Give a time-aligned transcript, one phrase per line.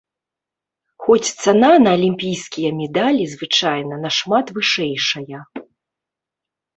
[1.07, 5.39] Хоць цана на алімпійскія медалі звычайна нашмат вышэйшая.